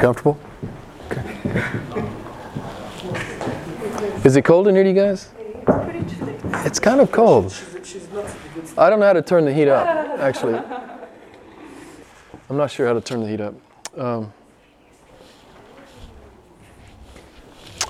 [0.00, 0.38] comfortable?
[1.10, 1.22] Okay.
[4.24, 5.30] Is it cold in here, you guys?
[6.64, 7.54] It's kind of cold.
[8.78, 9.86] I don't know how to turn the heat up,
[10.18, 10.58] actually.
[12.48, 13.54] I'm not sure how to turn the heat up.
[13.96, 14.32] Um,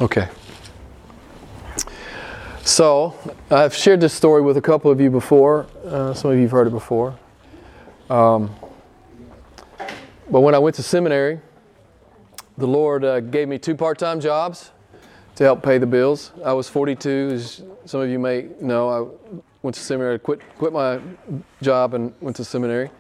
[0.01, 0.29] okay.
[2.63, 3.15] So,
[3.51, 5.67] I've shared this story with a couple of you before.
[5.85, 7.19] Uh, some of you have heard it before.
[8.09, 8.55] Um,
[10.31, 11.41] but when I went to seminary,
[12.61, 14.71] the Lord uh, gave me two part time jobs
[15.37, 16.33] to help pay the bills.
[16.45, 18.89] I was 42, as some of you may know.
[18.91, 21.01] I went to seminary, quit, quit my
[21.63, 22.91] job, and went to seminary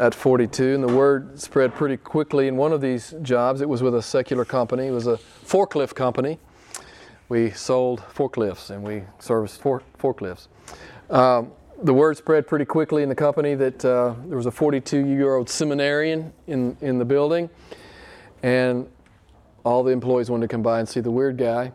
[0.00, 0.74] at 42.
[0.74, 3.60] And the word spread pretty quickly in one of these jobs.
[3.60, 6.38] It was with a secular company, it was a forklift company.
[7.28, 10.48] We sold forklifts and we serviced for, forklifts.
[11.10, 15.06] Um, the word spread pretty quickly in the company that uh, there was a 42
[15.06, 17.50] year old seminarian in, in the building,
[18.42, 18.88] and
[19.66, 21.72] all the employees wanted to come by and see the weird guy.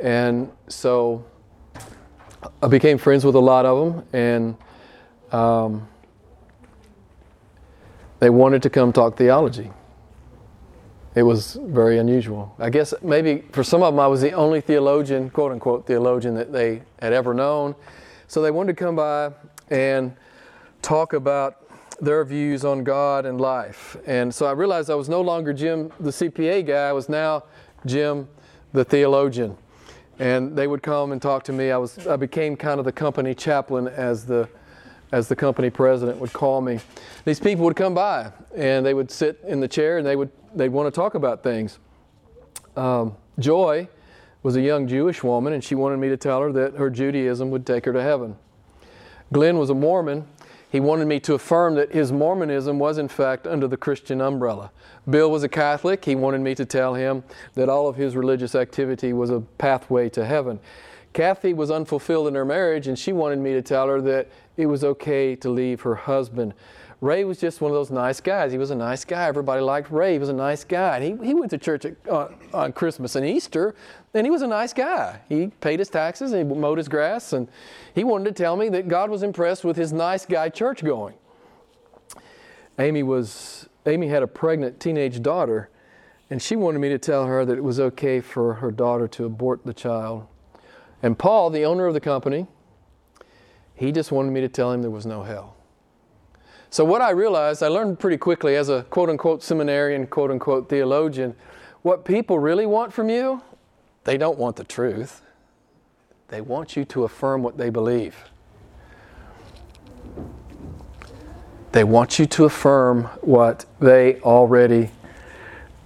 [0.00, 1.24] And so
[2.62, 4.56] I became friends with a lot of them, and
[5.32, 5.88] um,
[8.20, 9.72] they wanted to come talk theology.
[11.16, 12.54] It was very unusual.
[12.60, 16.36] I guess maybe for some of them, I was the only theologian, quote unquote, theologian
[16.36, 17.74] that they had ever known.
[18.28, 19.32] So they wanted to come by
[19.68, 20.14] and
[20.80, 21.65] talk about
[22.00, 23.96] their views on God and life.
[24.06, 27.44] And so I realized I was no longer Jim, the CPA guy, I was now
[27.84, 28.28] Jim,
[28.72, 29.56] the theologian.
[30.18, 31.70] And they would come and talk to me.
[31.70, 34.48] I, was, I became kind of the company chaplain as the,
[35.12, 36.80] as the company president would call me.
[37.24, 40.30] These people would come by and they would sit in the chair and they would
[40.54, 41.78] they'd want to talk about things.
[42.76, 43.88] Um, Joy,
[44.46, 47.50] was a young Jewish woman, and she wanted me to tell her that her Judaism
[47.50, 48.36] would take her to heaven.
[49.32, 50.24] Glenn was a Mormon.
[50.76, 54.70] He wanted me to affirm that his Mormonism was, in fact, under the Christian umbrella.
[55.08, 56.04] Bill was a Catholic.
[56.04, 57.24] He wanted me to tell him
[57.54, 60.60] that all of his religious activity was a pathway to heaven.
[61.14, 64.28] Kathy was unfulfilled in her marriage, and she wanted me to tell her that
[64.58, 66.52] it was okay to leave her husband.
[67.00, 68.52] Ray was just one of those nice guys.
[68.52, 69.26] He was a nice guy.
[69.26, 70.14] Everybody liked Ray.
[70.14, 70.96] He was a nice guy.
[70.96, 71.94] And he, he went to church at,
[72.54, 73.74] on Christmas and Easter,
[74.14, 75.20] and he was a nice guy.
[75.28, 77.48] He paid his taxes and he mowed his grass, and
[77.94, 81.14] he wanted to tell me that God was impressed with his nice guy church going.
[82.78, 85.68] Amy was Amy had a pregnant teenage daughter,
[86.30, 89.24] and she wanted me to tell her that it was okay for her daughter to
[89.24, 90.26] abort the child.
[91.02, 92.46] And Paul, the owner of the company,
[93.74, 95.56] he just wanted me to tell him there was no hell.
[96.70, 100.68] So, what I realized, I learned pretty quickly as a quote unquote seminarian, quote unquote
[100.68, 101.34] theologian,
[101.82, 103.42] what people really want from you,
[104.04, 105.22] they don't want the truth.
[106.28, 108.16] They want you to affirm what they believe.
[111.72, 114.90] They want you to affirm what they already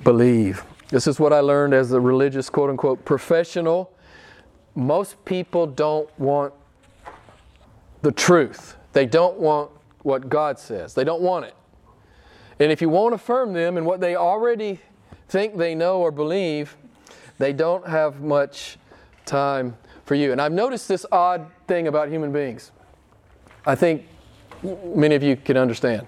[0.04, 0.64] believe.
[0.88, 3.92] This is what I learned as a religious, quote unquote, professional.
[4.74, 6.54] Most people don't want
[8.02, 8.76] the truth.
[8.92, 9.70] They don't want
[10.02, 10.94] what God says.
[10.94, 11.54] They don't want it.
[12.58, 14.80] And if you won't affirm them in what they already
[15.28, 16.76] think they know or believe,
[17.38, 18.76] they don't have much
[19.24, 20.32] time for you.
[20.32, 22.70] And I've noticed this odd thing about human beings.
[23.64, 24.06] I think
[24.94, 26.06] many of you can understand.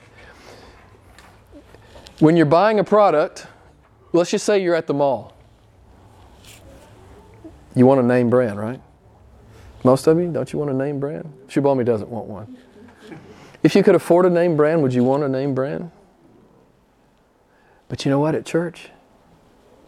[2.18, 3.46] When you're buying a product,
[4.12, 5.34] let's just say you're at the mall.
[7.74, 8.80] You want a name brand, right?
[9.84, 11.32] Most of you, don't you want a name brand?
[11.48, 12.58] Shubami doesn't want one.
[13.62, 15.90] If you could afford a name brand, would you want a name brand?
[17.88, 18.34] But you know what?
[18.34, 18.88] At church,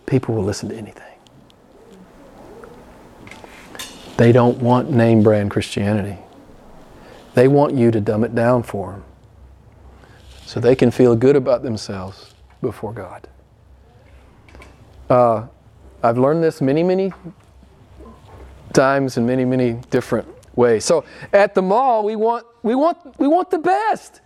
[0.06, 1.02] people will listen to anything.
[4.16, 6.18] They don't want name brand Christianity.
[7.34, 9.04] They want you to dumb it down for them
[10.46, 13.26] so they can feel good about themselves before God.
[15.10, 15.46] Uh,
[16.02, 17.12] I've learned this many, many
[18.72, 20.84] times in many, many different ways.
[20.84, 24.22] So at the mall, we want, we want, we want the best.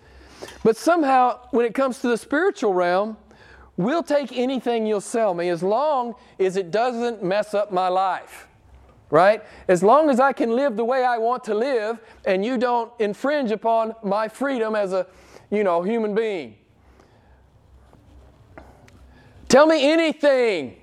[0.63, 3.17] But somehow, when it comes to the spiritual realm,
[3.77, 8.47] we'll take anything you'll sell me as long as it doesn't mess up my life.
[9.11, 9.43] Right?
[9.67, 12.93] As long as I can live the way I want to live and you don't
[13.01, 15.07] infringe upon my freedom as a,
[15.51, 16.57] you know, human being.
[19.49, 20.77] Tell me anything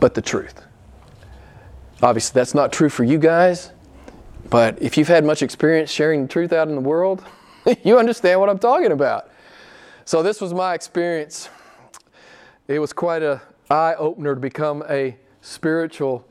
[0.00, 0.62] but the truth.
[2.02, 3.70] Obviously, that's not true for you guys,
[4.50, 7.24] but if you've had much experience sharing the truth out in the world,
[7.82, 9.30] you understand what I'm talking about.
[10.04, 11.48] So, this was my experience.
[12.68, 16.26] It was quite an eye opener to become a spiritual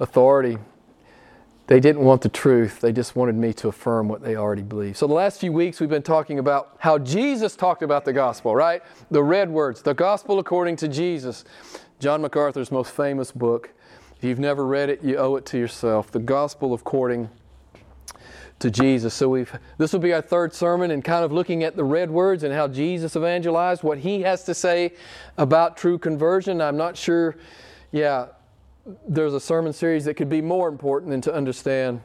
[0.00, 0.58] authority.
[1.68, 2.80] they didn't want the truth.
[2.80, 4.96] They just wanted me to affirm what they already believed.
[4.96, 8.54] So, the last few weeks, we've been talking about how Jesus talked about the gospel,
[8.56, 8.82] right?
[9.10, 11.44] The red words, the gospel according to Jesus.
[12.00, 13.70] John MacArthur's most famous book.
[14.22, 16.12] If you've never read it, you owe it to yourself.
[16.12, 17.28] The gospel according
[18.60, 19.14] to Jesus.
[19.14, 22.08] So we've this will be our third sermon and kind of looking at the red
[22.08, 24.92] words and how Jesus evangelized, what he has to say
[25.38, 26.60] about true conversion.
[26.60, 27.34] I'm not sure,
[27.90, 28.26] yeah,
[29.08, 32.00] there's a sermon series that could be more important than to understand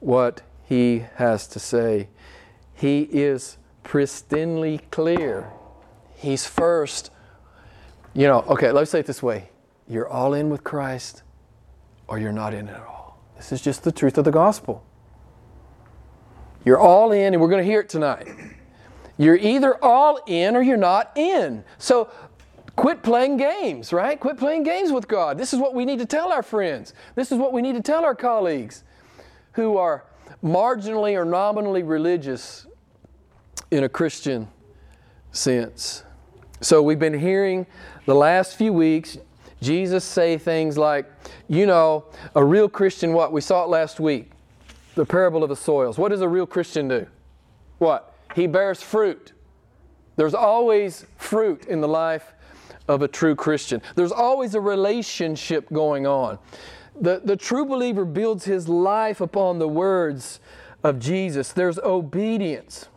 [0.00, 2.08] what he has to say.
[2.74, 5.52] He is pristinely clear.
[6.16, 7.12] He's first.
[8.12, 9.50] You know, okay, let's say it this way
[9.86, 11.22] you're all in with Christ
[12.08, 13.22] or you're not in at all.
[13.36, 14.84] This is just the truth of the gospel.
[16.64, 18.28] You're all in, and we're going to hear it tonight.
[19.16, 21.64] You're either all in or you're not in.
[21.78, 22.10] So
[22.76, 24.18] quit playing games, right?
[24.18, 25.38] Quit playing games with God.
[25.38, 26.94] This is what we need to tell our friends.
[27.14, 28.84] This is what we need to tell our colleagues
[29.52, 30.04] who are
[30.42, 32.66] marginally or nominally religious
[33.70, 34.48] in a Christian
[35.32, 36.04] sense.
[36.60, 37.66] So we've been hearing
[38.06, 39.18] the last few weeks
[39.60, 41.10] Jesus say things like,
[41.48, 43.32] you know, a real Christian, what?
[43.32, 44.30] We saw it last week
[44.94, 45.96] the parable of the soils.
[45.96, 47.06] What does a real Christian do?
[47.78, 48.14] What?
[48.34, 49.32] He bears fruit.
[50.16, 52.34] There's always fruit in the life
[52.88, 53.80] of a true Christian.
[53.94, 56.38] There's always a relationship going on.
[57.00, 60.40] The, the true believer builds his life upon the words
[60.82, 61.52] of Jesus.
[61.52, 62.88] There's obedience.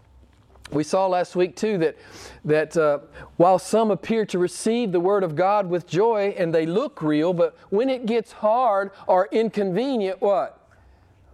[0.71, 1.97] We saw last week too that,
[2.45, 3.00] that uh,
[3.38, 7.33] while some appear to receive the Word of God with joy and they look real,
[7.33, 10.68] but when it gets hard or inconvenient, what?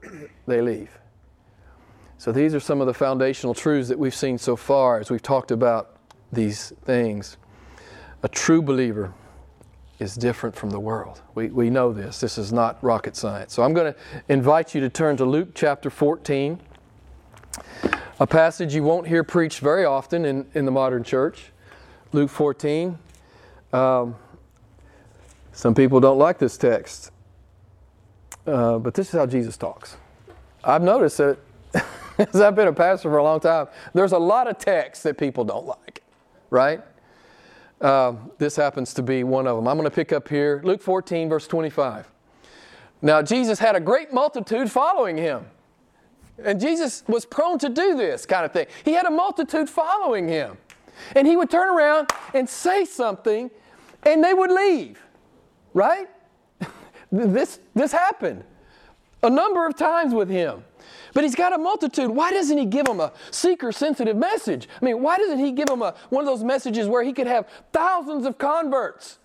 [0.47, 0.97] they leave.
[2.17, 5.21] So these are some of the foundational truths that we've seen so far as we've
[5.21, 5.97] talked about
[6.31, 7.37] these things.
[8.23, 9.13] A true believer
[9.99, 11.21] is different from the world.
[11.35, 12.19] We, we know this.
[12.19, 13.53] This is not rocket science.
[13.53, 13.99] So I'm going to
[14.29, 16.59] invite you to turn to Luke chapter 14,
[18.19, 21.51] a passage you won't hear preached very often in, in the modern church.
[22.13, 22.97] Luke 14.
[23.73, 24.15] Um,
[25.51, 27.11] some people don't like this text.
[28.45, 29.97] Uh, but this is how Jesus talks.
[30.63, 31.37] I've noticed that
[32.17, 35.17] as I've been a pastor for a long time, there's a lot of texts that
[35.17, 36.01] people don't like,
[36.49, 36.81] right?
[37.79, 39.67] Uh, this happens to be one of them.
[39.67, 42.09] I'm going to pick up here Luke 14, verse 25.
[43.01, 45.45] Now, Jesus had a great multitude following him.
[46.43, 48.67] And Jesus was prone to do this kind of thing.
[48.85, 50.57] He had a multitude following him.
[51.15, 53.51] And he would turn around and say something,
[54.03, 55.01] and they would leave,
[55.73, 56.07] right?
[57.09, 58.43] This, this happened
[59.23, 60.63] a number of times with him.
[61.13, 62.09] But he's got a multitude.
[62.09, 64.67] Why doesn't he give them a seeker sensitive message?
[64.81, 67.27] I mean, why doesn't he give them a, one of those messages where he could
[67.27, 69.19] have thousands of converts?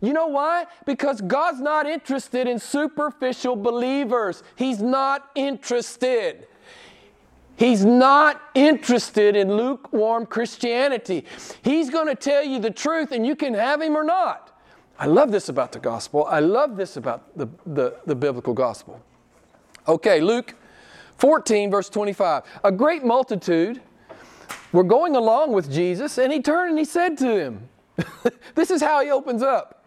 [0.00, 0.66] You know why?
[0.86, 4.42] Because God's not interested in superficial believers.
[4.56, 6.46] He's not interested.
[7.56, 11.24] He's not interested in lukewarm Christianity.
[11.62, 14.56] He's going to tell you the truth and you can have him or not.
[14.98, 16.24] I love this about the gospel.
[16.26, 19.00] I love this about the, the, the biblical gospel.
[19.88, 20.54] Okay, Luke
[21.16, 22.44] 14, verse 25.
[22.62, 23.80] A great multitude
[24.72, 27.68] were going along with Jesus, and he turned and he said to him,
[28.54, 29.77] This is how he opens up.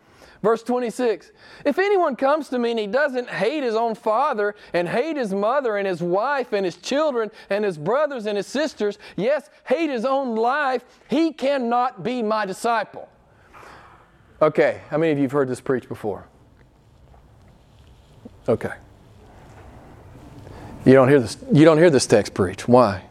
[0.42, 1.32] Verse 26
[1.66, 5.34] If anyone comes to me and he doesn't hate his own father, and hate his
[5.34, 9.90] mother, and his wife, and his children, and his brothers, and his sisters, yes, hate
[9.90, 13.08] his own life, he cannot be my disciple.
[14.42, 16.26] Okay, how many of you have heard this preached before?
[18.50, 18.74] Okay.
[20.84, 22.68] You don't hear this, you don't hear this text preached.
[22.68, 23.04] Why?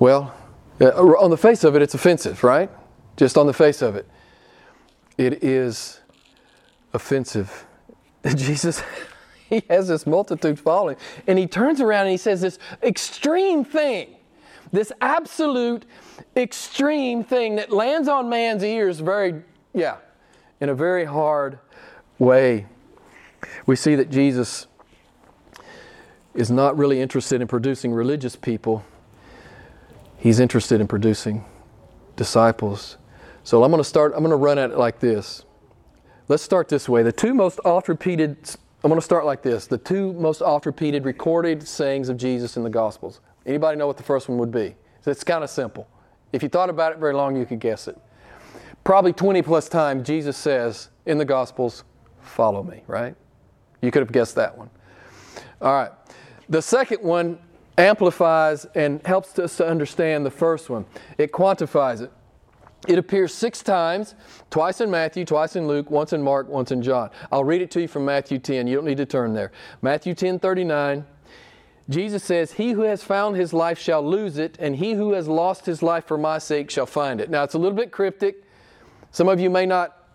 [0.00, 0.34] Well,
[0.80, 2.68] uh, on the face of it, it's offensive, right?
[3.16, 4.08] Just on the face of it.
[5.22, 6.00] It is
[6.92, 7.64] offensive.
[8.34, 8.82] Jesus,
[9.48, 10.96] he has this multitude following,
[11.28, 14.16] and he turns around and he says this extreme thing,
[14.72, 15.84] this absolute
[16.36, 19.98] extreme thing that lands on man's ears very yeah,
[20.60, 21.60] in a very hard
[22.18, 22.66] way.
[23.64, 24.66] We see that Jesus
[26.34, 28.84] is not really interested in producing religious people,
[30.18, 31.44] he's interested in producing
[32.16, 32.96] disciples.
[33.44, 35.44] So I'm going to start, I'm going to run at it like this.
[36.28, 37.02] Let's start this way.
[37.02, 38.36] The two most oft repeated,
[38.84, 39.66] I'm going to start like this.
[39.66, 43.20] The two most oft repeated recorded sayings of Jesus in the Gospels.
[43.44, 44.76] Anybody know what the first one would be?
[45.04, 45.88] It's kind of simple.
[46.32, 47.98] If you thought about it very long, you could guess it
[48.84, 51.84] probably 20 plus times Jesus says in the Gospels,
[52.20, 53.16] Follow me, right?
[53.80, 54.70] You could have guessed that one.
[55.60, 55.90] All right.
[56.48, 57.38] The second one
[57.76, 60.84] amplifies and helps us to understand the first one,
[61.18, 62.12] it quantifies it.
[62.88, 64.16] It appears six times,
[64.50, 67.10] twice in Matthew, twice in Luke, once in Mark, once in John.
[67.30, 68.66] I'll read it to you from Matthew 10.
[68.66, 69.52] You don't need to turn there.
[69.82, 71.06] Matthew 10 39.
[71.88, 75.28] Jesus says, He who has found his life shall lose it, and he who has
[75.28, 77.30] lost his life for my sake shall find it.
[77.30, 78.44] Now, it's a little bit cryptic.
[79.10, 80.08] Some of you may not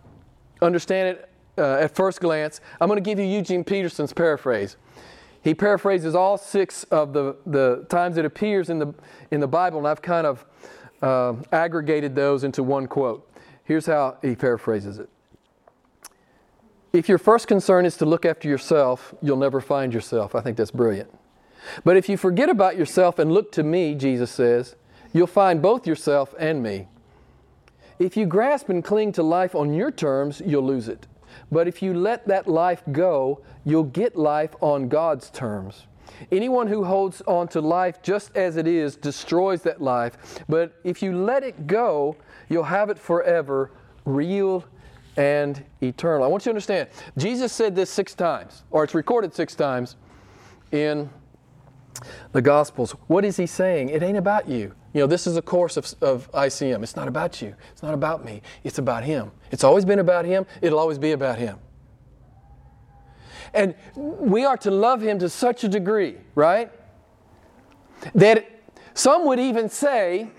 [0.60, 2.60] understand it uh, at first glance.
[2.80, 4.76] I'm going to give you Eugene Peterson's paraphrase.
[5.42, 8.92] He paraphrases all six of the, the times it appears in the,
[9.30, 10.44] in the Bible, and I've kind of
[11.02, 13.28] uh, aggregated those into one quote.
[13.64, 15.08] Here's how he paraphrases it
[16.92, 20.34] If your first concern is to look after yourself, you'll never find yourself.
[20.34, 21.10] I think that's brilliant.
[21.84, 24.76] But if you forget about yourself and look to me, Jesus says,
[25.12, 26.88] you'll find both yourself and me.
[27.98, 31.06] If you grasp and cling to life on your terms, you'll lose it.
[31.50, 35.86] But if you let that life go, you'll get life on God's terms.
[36.32, 40.42] Anyone who holds on to life just as it is destroys that life.
[40.48, 42.16] But if you let it go,
[42.48, 43.70] you'll have it forever,
[44.04, 44.64] real
[45.16, 46.24] and eternal.
[46.24, 49.96] I want you to understand, Jesus said this six times, or it's recorded six times
[50.70, 51.10] in
[52.32, 52.92] the Gospels.
[53.08, 53.88] What is he saying?
[53.88, 54.74] It ain't about you.
[54.92, 56.82] You know, this is a course of, of ICM.
[56.82, 57.54] It's not about you.
[57.72, 58.42] It's not about me.
[58.64, 59.32] It's about him.
[59.50, 60.46] It's always been about him.
[60.62, 61.58] It'll always be about him.
[63.54, 66.70] And we are to love him to such a degree, right?
[68.14, 68.48] That
[68.94, 70.30] some would even say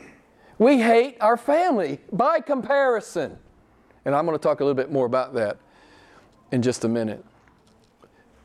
[0.57, 3.37] we hate our family by comparison.
[4.05, 5.57] And I'm going to talk a little bit more about that
[6.51, 7.23] in just a minute.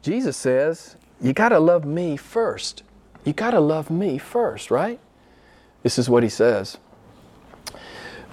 [0.02, 2.82] Jesus says, You got to love me first.
[3.24, 5.00] You got to love me first, right?
[5.82, 6.78] This is what he says.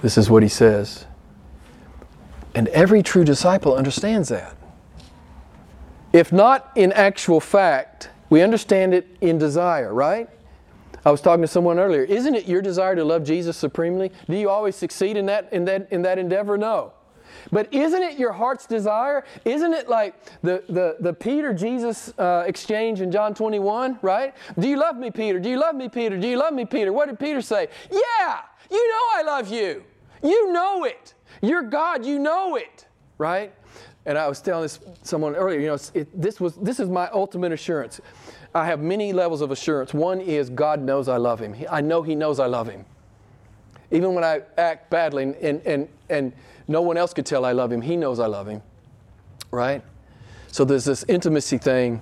[0.02, 1.06] This is what he says.
[2.54, 4.56] And every true disciple understands that.
[6.14, 10.30] If not in actual fact, we understand it in desire, right?
[11.04, 12.04] I was talking to someone earlier.
[12.04, 14.12] Isn't it your desire to love Jesus supremely?
[14.30, 16.58] Do you always succeed in that in that in that endeavor?
[16.58, 16.94] No.
[17.52, 19.24] But isn't it your heart's desire?
[19.46, 24.36] Isn't it like the, the, the Peter Jesus uh, exchange in John 21, right?
[24.60, 25.40] Do you love me, Peter?
[25.40, 26.18] Do you love me, Peter?
[26.18, 26.94] Do you love me, Peter?
[26.94, 27.68] What did Peter say?
[27.90, 29.84] Yeah, you know I love you.
[30.22, 31.14] You know it.
[31.42, 32.86] You're God, you know it,
[33.18, 33.54] right?
[34.06, 37.08] And I was telling this someone earlier, you know, it, this was this is my
[37.12, 38.02] ultimate assurance.
[38.54, 39.94] I have many levels of assurance.
[39.94, 41.56] One is God knows I love Him.
[41.70, 42.86] I know He knows I love Him.
[43.92, 46.34] Even when I act badly and, and, and, and
[46.68, 48.62] no one else could tell I love Him, He knows I love Him.
[49.52, 49.84] Right?
[50.48, 52.02] So there's this intimacy thing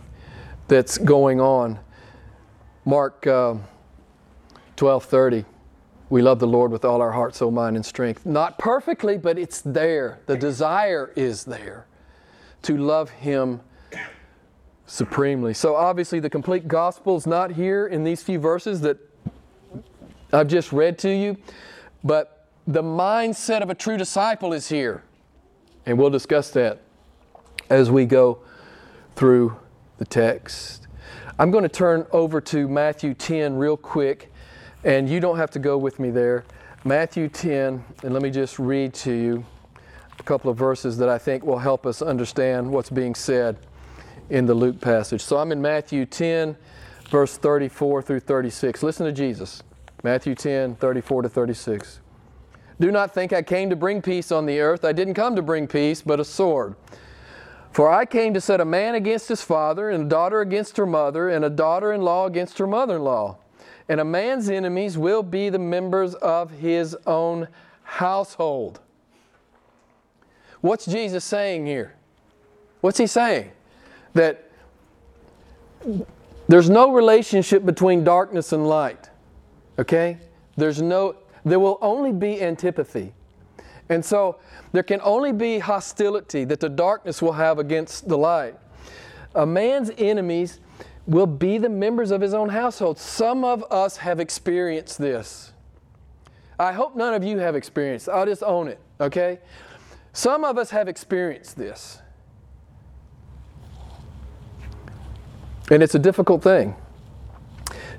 [0.67, 1.79] that's going on.
[2.85, 3.55] Mark uh,
[4.77, 5.45] 12 30.
[6.09, 8.25] We love the Lord with all our heart, soul, mind, and strength.
[8.25, 10.21] Not perfectly, but it's there.
[10.25, 11.85] The desire is there
[12.63, 13.61] to love Him
[14.85, 15.53] supremely.
[15.53, 18.97] So obviously, the complete gospel is not here in these few verses that
[20.33, 21.37] I've just read to you,
[22.03, 25.03] but the mindset of a true disciple is here.
[25.85, 26.81] And we'll discuss that
[27.69, 28.39] as we go
[29.15, 29.57] through
[29.97, 30.87] the text.
[31.37, 34.31] I'm going to turn over to Matthew 10 real quick,
[34.83, 36.45] and you don't have to go with me there.
[36.83, 39.45] Matthew 10, and let me just read to you
[40.29, 43.57] couple of verses that I think will help us understand what's being said
[44.29, 45.21] in the Luke passage.
[45.21, 46.55] So I'm in Matthew 10,
[47.09, 48.83] verse 34 through 36.
[48.83, 49.63] Listen to Jesus.
[50.03, 51.99] Matthew 10, 34 to 36.
[52.79, 54.85] Do not think I came to bring peace on the earth.
[54.85, 56.75] I didn't come to bring peace, but a sword.
[57.71, 60.85] For I came to set a man against his father, and a daughter against her
[60.85, 63.39] mother, and a daughter in law against her mother in law.
[63.87, 67.47] And a man's enemies will be the members of his own
[67.81, 68.79] household.
[70.61, 71.93] What's Jesus saying here?
[72.81, 73.51] What's he saying?
[74.13, 74.49] That
[76.47, 79.09] there's no relationship between darkness and light.
[79.77, 80.17] Okay?
[80.57, 83.13] There's no, there will only be antipathy.
[83.87, 84.37] And so
[84.71, 88.55] there can only be hostility that the darkness will have against the light.
[89.35, 90.59] A man's enemies
[91.07, 92.99] will be the members of his own household.
[92.99, 95.53] Some of us have experienced this.
[96.59, 98.09] I hope none of you have experienced.
[98.09, 99.39] I'll just own it, okay?
[100.19, 102.01] Some of us have experienced this.
[105.71, 106.75] And it's a difficult thing.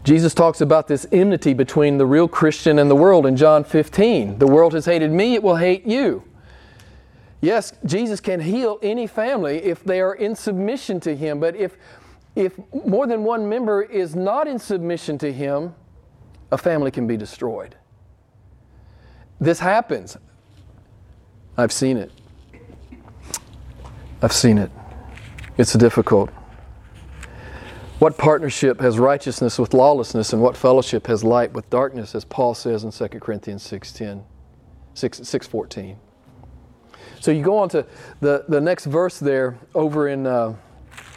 [0.05, 4.39] Jesus talks about this enmity between the real Christian and the world in John 15.
[4.39, 6.23] The world has hated me, it will hate you.
[7.41, 11.79] Yes, Jesus can heal any family if they are in submission to Him, but if,
[12.37, 12.53] if
[12.85, 15.75] more than one member is not in submission to Him,
[16.53, 17.77] a family can be destroyed.
[19.41, 20.19] This happens.
[21.61, 22.11] I've seen it.
[24.23, 24.71] I've seen it.
[25.59, 26.31] It's difficult.
[27.99, 32.55] What partnership has righteousness with lawlessness, and what fellowship has light with darkness, as Paul
[32.55, 34.23] says in 2 Corinthians 6.10?
[34.95, 35.99] 6, 614.
[37.21, 37.85] So you go on to
[38.21, 40.57] the, the next verse there over in, uh,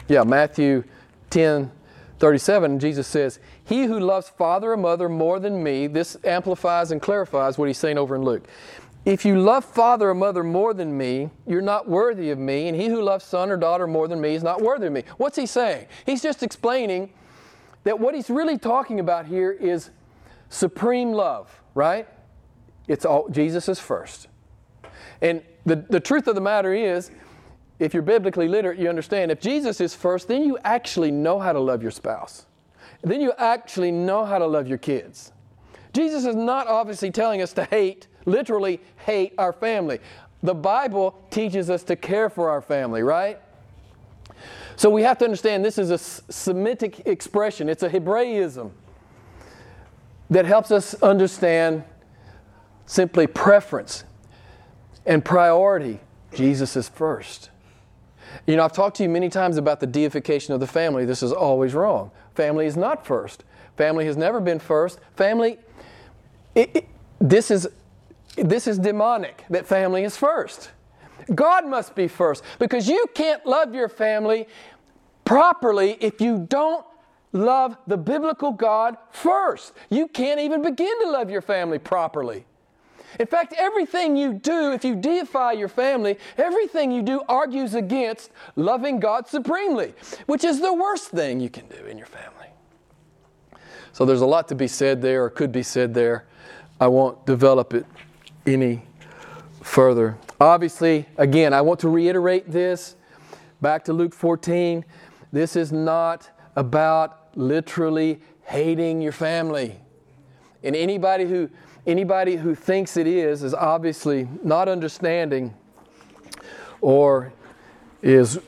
[0.08, 0.84] yeah, Matthew
[1.30, 1.72] 10,
[2.18, 7.00] 37, Jesus says, He who loves father or mother more than me, this amplifies and
[7.00, 8.46] clarifies what he's saying over in Luke.
[9.04, 12.80] If you love father or mother more than me, you're not worthy of me, and
[12.80, 15.04] he who loves son or daughter more than me is not worthy of me.
[15.18, 15.86] What's he saying?
[16.06, 17.12] He's just explaining
[17.84, 19.90] that what he's really talking about here is
[20.48, 22.08] supreme love, right?
[22.88, 24.28] It's all Jesus is first.
[25.20, 27.10] And the, the truth of the matter is,
[27.78, 31.52] if you're biblically literate, you understand if Jesus is first, then you actually know how
[31.52, 32.46] to love your spouse.
[33.02, 35.32] Then you actually know how to love your kids.
[35.92, 40.00] Jesus is not obviously telling us to hate, literally hate our family.
[40.42, 43.38] The Bible teaches us to care for our family, right?
[44.76, 48.72] So we have to understand this is a Semitic expression, it's a Hebraism
[50.30, 51.84] that helps us understand
[52.86, 54.04] simply preference
[55.06, 56.00] and priority.
[56.34, 57.50] Jesus is first.
[58.46, 61.04] You know, I've talked to you many times about the deification of the family.
[61.04, 62.10] This is always wrong.
[62.34, 63.44] Family is not first.
[63.76, 64.98] Family has never been first.
[65.14, 65.58] Family,
[66.54, 66.88] it, it,
[67.20, 67.68] this is
[68.36, 70.70] this is demonic that family is first.
[71.34, 74.46] God must be first because you can't love your family
[75.24, 76.84] properly if you don't
[77.32, 79.72] love the biblical God first.
[79.90, 82.44] You can't even begin to love your family properly.
[83.20, 88.30] In fact, everything you do, if you deify your family, everything you do argues against
[88.56, 89.94] loving God supremely,
[90.26, 92.48] which is the worst thing you can do in your family.
[93.92, 96.24] So there's a lot to be said there, or could be said there.
[96.80, 97.86] I won't develop it
[98.46, 98.82] any
[99.62, 100.16] further.
[100.40, 102.96] Obviously, again, I want to reiterate this.
[103.60, 104.84] Back to Luke 14.
[105.32, 109.76] This is not about literally hating your family.
[110.62, 111.50] And anybody who
[111.86, 115.52] Anybody who thinks it is is obviously not understanding
[116.80, 117.32] or
[118.00, 118.40] is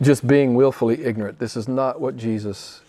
[0.00, 1.40] just being willfully ignorant.
[1.40, 2.82] This is not what Jesus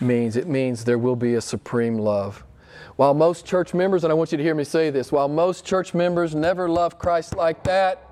[0.00, 0.36] means.
[0.36, 2.42] It means there will be a supreme love.
[3.00, 5.64] While most church members, and I want you to hear me say this, while most
[5.64, 8.06] church members never love Christ like that,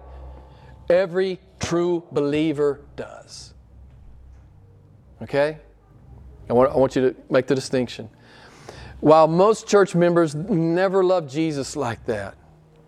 [0.89, 3.53] every true believer does.
[5.21, 5.59] Okay?
[6.49, 8.09] I want, I want you to make the distinction.
[9.01, 12.35] While most church members never love Jesus like that,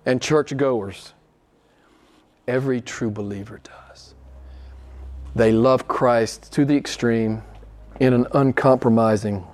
[0.07, 1.13] and church goers,
[2.49, 4.15] every true believer does.
[5.37, 7.43] They love Christ to the extreme
[8.01, 9.45] in an uncompromising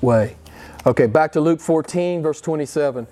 [0.00, 0.36] way.
[0.84, 3.06] Okay, back to Luke 14, verse 27.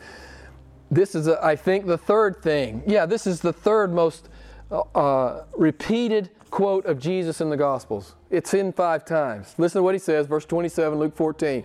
[0.90, 2.82] This is, a, I think, the third thing.
[2.84, 4.28] Yeah, this is the third most
[4.72, 8.16] uh, uh repeated quote of Jesus in the Gospels.
[8.28, 9.54] It's in five times.
[9.56, 11.64] Listen to what he says, verse 27, Luke 14.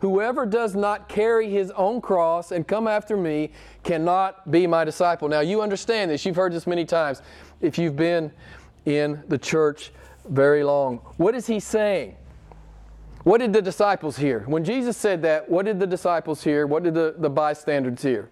[0.00, 3.50] Whoever does not carry his own cross and come after me
[3.82, 5.28] cannot be my disciple.
[5.28, 6.24] Now, you understand this.
[6.24, 7.20] You've heard this many times
[7.60, 8.32] if you've been
[8.86, 9.92] in the church
[10.30, 10.96] very long.
[11.18, 12.16] What is he saying?
[13.24, 14.40] What did the disciples hear?
[14.46, 16.66] When Jesus said that, what did the disciples hear?
[16.66, 18.28] What did the, the bystanders hear?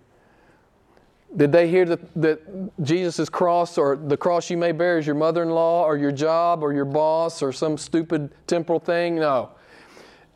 [1.37, 5.15] Did they hear that, that Jesus' cross or the cross you may bear is your
[5.15, 9.15] mother in law or your job or your boss or some stupid temporal thing?
[9.15, 9.51] No.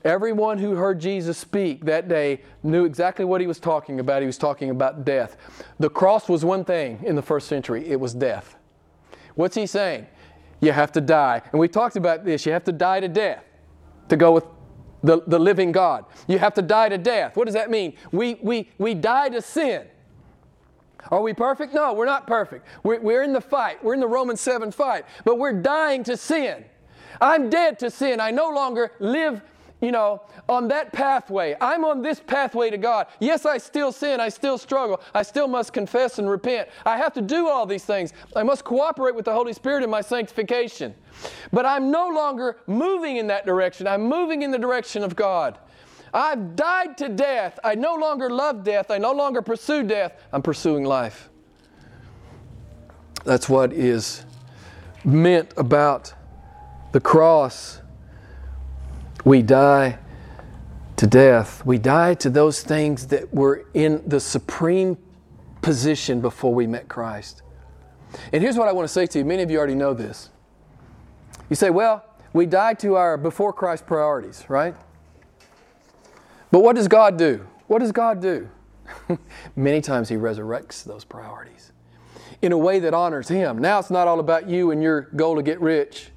[0.05, 4.23] Everyone who heard Jesus speak that day knew exactly what he was talking about.
[4.23, 5.37] He was talking about death.
[5.81, 8.55] The cross was one thing in the first century it was death.
[9.35, 10.07] What's he saying?
[10.61, 11.43] You have to die.
[11.51, 12.47] And we talked about this.
[12.47, 13.43] You have to die to death
[14.09, 14.45] to go with
[15.03, 16.07] the, the living God.
[16.27, 17.37] You have to die to death.
[17.37, 17.95] What does that mean?
[18.11, 19.87] We, we, we die to sin.
[21.11, 21.75] Are we perfect?
[21.75, 22.67] No, we're not perfect.
[22.83, 23.85] We're, we're in the fight.
[23.85, 25.05] We're in the Romans 7 fight.
[25.25, 26.65] But we're dying to sin.
[27.21, 28.21] I'm dead to sin.
[28.21, 29.43] I no longer live
[29.85, 31.57] you know, on that pathway.
[31.61, 33.07] I'm on this pathway to God.
[33.21, 34.21] Yes, I still sin.
[34.21, 35.01] I still struggle.
[35.15, 36.69] I still must confess and repent.
[36.87, 38.13] I have to do all these things.
[38.35, 40.95] I must cooperate with the Holy Spirit in my sanctification.
[41.53, 43.87] But I'm no longer moving in that direction.
[43.87, 45.59] I'm moving in the direction of God.
[46.13, 47.59] I've died to death.
[47.65, 48.91] I no longer love death.
[48.91, 50.13] I no longer pursue death.
[50.33, 51.29] I'm pursuing life.
[53.25, 54.25] That's what is
[55.05, 56.15] meant about
[56.93, 57.81] the cross
[59.25, 59.99] we die
[60.97, 61.65] to death.
[61.65, 64.97] We die to those things that were in the supreme
[65.63, 67.43] position before we met Christ.
[68.33, 69.25] And here's what I want to say to you.
[69.25, 70.31] Many of you already know this.
[71.51, 74.75] You say, well, we die to our before Christ priorities, right?
[76.51, 77.47] But what does God do?
[77.67, 78.49] What does God do?
[79.57, 81.73] Many times He resurrects those priorities
[82.43, 83.59] in a way that honors Him.
[83.59, 86.11] Now it's not all about you and your goal to get rich.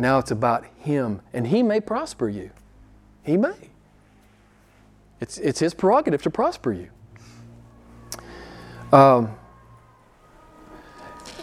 [0.00, 2.50] Now it's about Him, and He may prosper you.
[3.22, 3.54] He may.
[5.20, 6.88] It's, it's His prerogative to prosper you.
[8.96, 9.36] Um,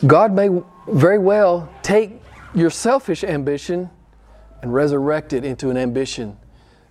[0.08, 0.50] God may
[0.88, 2.20] very well take
[2.56, 3.92] your selfish ambition
[4.64, 6.36] and resurrect it into an ambition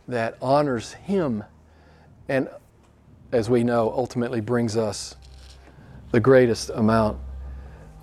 [0.06, 1.42] that honors Him
[2.28, 2.48] and,
[3.32, 5.16] as we know, ultimately brings us
[6.12, 7.18] the greatest amount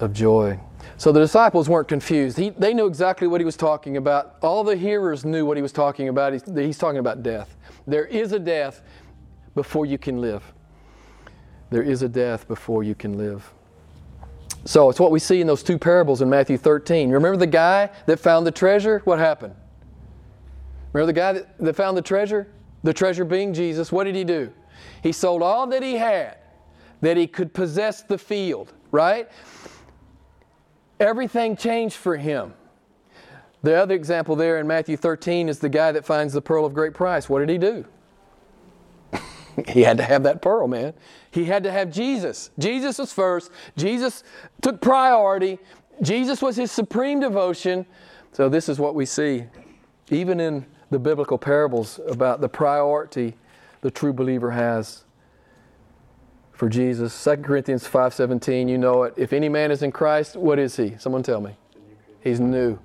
[0.02, 0.60] of joy.
[0.98, 2.38] So the disciples weren't confused.
[2.38, 4.38] He, they knew exactly what he was talking about.
[4.42, 6.34] All the hearers knew what he was talking about.
[6.34, 7.56] He's, he's talking about death.
[7.88, 8.82] There is a death
[9.56, 10.44] before you can live.
[11.70, 13.52] There is a death before you can live.
[14.66, 17.10] So it's what we see in those two parables in Matthew 13.
[17.10, 19.02] Remember the guy that found the treasure?
[19.04, 19.56] What happened?
[20.94, 22.48] Remember the guy that, that found the treasure?
[22.84, 23.92] The treasure being Jesus.
[23.92, 24.54] What did he do?
[25.02, 26.38] He sold all that he had
[27.02, 29.30] that he could possess the field, right?
[31.04, 32.54] Everything changed for him.
[33.62, 36.74] The other example there in Matthew 13 is the guy that finds the pearl of
[36.74, 37.30] great price.
[37.30, 37.86] What did he do?
[39.68, 40.94] he had to have that pearl, man.
[41.30, 42.52] He had to have Jesus.
[42.58, 43.52] Jesus was first.
[43.78, 44.24] Jesus
[44.62, 45.60] took priority.
[46.02, 47.86] Jesus was his supreme devotion.
[48.32, 49.46] So, this is what we see,
[50.10, 53.36] even in the biblical parables, about the priority
[53.82, 55.03] the true believer has
[56.54, 57.14] for Jesus.
[57.14, 59.14] 2 Corinthians 5:17, you know it.
[59.18, 60.96] If any man is in Christ, what is he?
[60.98, 61.58] Someone tell me.
[62.22, 62.80] He's new.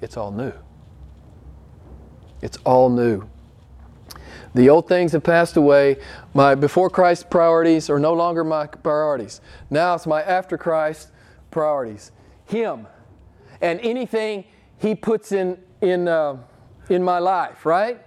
[0.00, 0.52] It's all new.
[2.40, 3.28] It's all new.
[4.54, 5.98] The old things have passed away.
[6.32, 9.40] My before Christ priorities are no longer my priorities.
[9.68, 11.10] Now it's my after Christ
[11.50, 12.12] priorities.
[12.46, 12.86] Him
[13.60, 14.44] and anything
[14.78, 16.38] He puts in in uh,
[16.88, 18.00] in my life, right?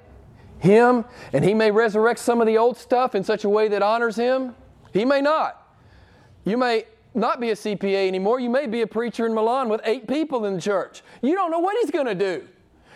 [0.64, 3.82] Him, and He may resurrect some of the old stuff in such a way that
[3.82, 4.56] honors Him.
[4.94, 5.76] He may not.
[6.46, 8.40] You may not be a CPA anymore.
[8.40, 11.04] You may be a preacher in Milan with eight people in the church.
[11.22, 12.48] You don't know what He's going to do.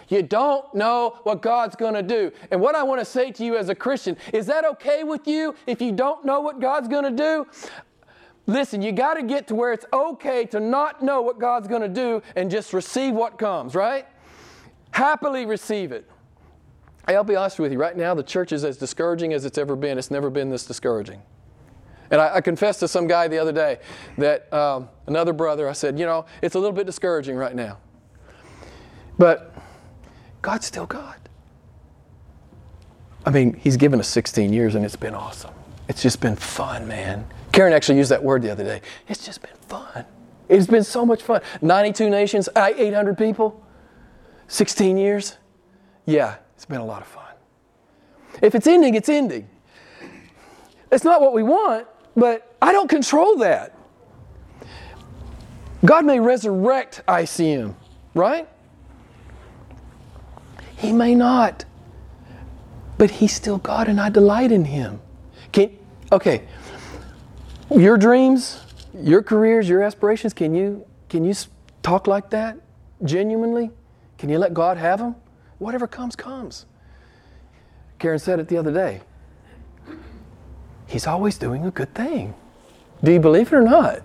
[0.08, 2.32] You don't know what God's going to do.
[2.52, 5.28] And what I want to say to you as a Christian is that okay with
[5.28, 7.46] you if you don't know what God's going to do?
[8.46, 11.82] Listen, you got to get to where it's okay to not know what God's going
[11.82, 14.08] to do and just receive what comes, right?
[14.92, 16.10] Happily receive it.
[17.08, 19.76] I'll be honest with you, right now the church is as discouraging as it's ever
[19.76, 19.98] been.
[19.98, 21.22] It's never been this discouraging.
[22.12, 23.80] And I, I confessed to some guy the other day
[24.18, 27.78] that um, another brother, I said, you know, it's a little bit discouraging right now.
[29.18, 29.54] But
[30.42, 31.16] God's still God.
[33.26, 35.54] I mean, He's given us 16 years and it's been awesome.
[35.90, 37.26] It's just been fun, man.
[37.52, 38.82] Karen actually used that word the other day.
[39.08, 40.06] It's just been fun.
[40.50, 41.42] It's been so much fun.
[41.62, 43.66] 92 nations, 800 people,
[44.48, 45.38] 16 years.
[46.06, 47.24] Yeah, it's been a lot of fun.
[48.42, 49.48] If it's ending, it's ending.
[50.92, 53.78] It's not what we want, but I don't control that.
[55.86, 57.76] God may resurrect ICM,
[58.16, 58.50] right?
[60.78, 61.64] He may not.
[62.98, 65.00] But He's still God and I delight in Him.
[65.52, 65.78] Can,
[66.12, 66.48] okay,
[67.70, 68.62] your dreams,
[68.96, 71.36] your careers, your aspirations, can you, can you
[71.84, 72.58] talk like that
[73.04, 73.70] genuinely?
[74.18, 75.16] Can you let God have them?
[75.60, 76.66] Whatever comes, comes.
[78.00, 79.02] Karen said it the other day.
[80.88, 82.34] He's always doing a good thing.
[83.04, 84.02] Do you believe it or not?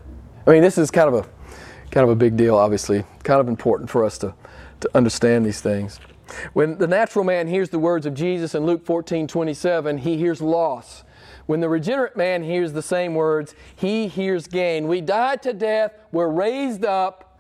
[0.47, 1.29] I mean, this is kind of a
[1.91, 3.05] kind of a big deal, obviously.
[3.23, 4.35] Kind of important for us to,
[4.81, 6.01] to understand these things.
[6.55, 10.41] When the natural man hears the words of Jesus in Luke 14 27, he hears
[10.41, 11.05] loss.
[11.47, 14.89] When the regenerate man hears the same words, he hears gain.
[14.89, 17.32] We died to death, we're raised up.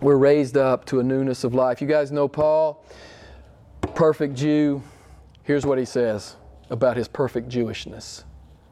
[0.00, 1.80] We're raised up to a newness of life.
[1.80, 2.84] You guys know Paul,
[3.94, 4.82] perfect Jew.
[5.42, 6.36] Here's what he says
[6.68, 8.24] about his perfect Jewishness.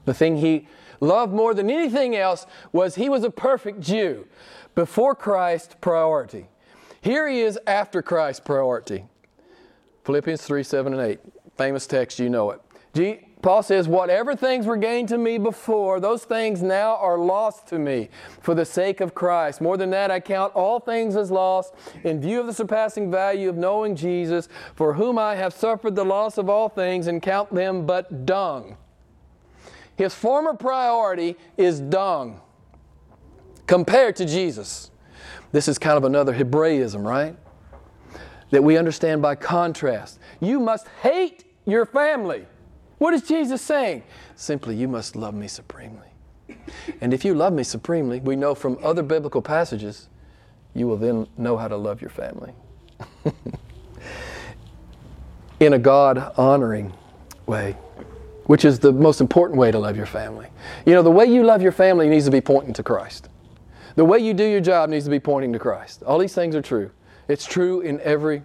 [0.04, 0.68] The thing he
[1.00, 4.26] loved more than anything else was he was a perfect Jew.
[4.74, 6.48] Before Christ, priority.
[7.00, 9.04] Here he is after Christ, priority.
[10.04, 11.20] Philippians 3 7 and 8.
[11.56, 12.60] Famous text, you know it.
[13.44, 17.78] Paul says, Whatever things were gained to me before, those things now are lost to
[17.78, 18.08] me
[18.40, 19.60] for the sake of Christ.
[19.60, 23.50] More than that, I count all things as lost in view of the surpassing value
[23.50, 27.54] of knowing Jesus, for whom I have suffered the loss of all things and count
[27.54, 28.78] them but dung.
[29.94, 32.40] His former priority is dung
[33.66, 34.90] compared to Jesus.
[35.52, 37.36] This is kind of another Hebraism, right?
[38.52, 40.18] That we understand by contrast.
[40.40, 42.46] You must hate your family.
[42.98, 44.02] What is Jesus saying?
[44.36, 46.08] Simply, you must love me supremely.
[47.00, 50.08] And if you love me supremely, we know from other biblical passages,
[50.74, 52.52] you will then know how to love your family.
[55.60, 56.92] In a God honoring
[57.46, 57.76] way,
[58.46, 60.48] which is the most important way to love your family.
[60.84, 63.28] You know, the way you love your family needs to be pointing to Christ.
[63.96, 66.02] The way you do your job needs to be pointing to Christ.
[66.02, 66.90] All these things are true.
[67.28, 68.42] It's true in every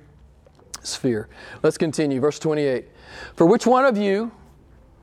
[0.81, 1.27] sphere.
[1.63, 2.19] Let's continue.
[2.19, 2.87] Verse 28.
[3.35, 4.31] For which one of you,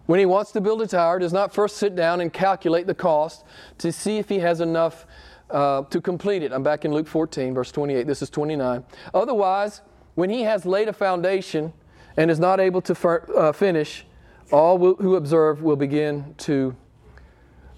[0.06, 2.94] when he wants to build a tower, does not first sit down and calculate the
[2.94, 3.44] cost
[3.78, 5.06] to see if he has enough
[5.50, 6.52] uh, to complete it.
[6.52, 8.06] I'm back in Luke 14, verse 28.
[8.06, 8.84] This is 29.
[9.14, 9.82] Otherwise,
[10.14, 11.72] when he has laid a foundation
[12.16, 14.06] and is not able to fir- uh, finish,
[14.50, 16.74] all will, who observe will begin to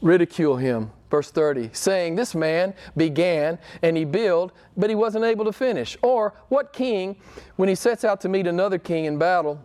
[0.00, 0.90] ridicule him.
[1.10, 5.96] Verse 30, saying, This man began and he built, but he wasn't able to finish.
[6.02, 7.16] Or, what king,
[7.56, 9.58] when he sets out to meet another king in battle,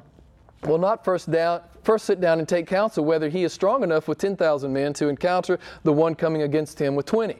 [0.66, 4.08] will not first, down, first sit down and take counsel whether he is strong enough
[4.08, 7.36] with 10,000 men to encounter the one coming against him with 20?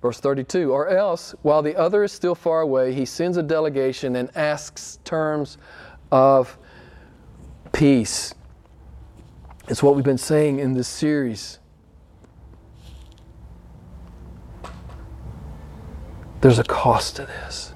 [0.00, 4.16] Verse 32, or else, while the other is still far away, he sends a delegation
[4.16, 5.58] and asks terms
[6.10, 6.58] of
[7.72, 8.34] peace.
[9.68, 11.60] It's what we've been saying in this series.
[16.40, 17.72] There's a cost to this.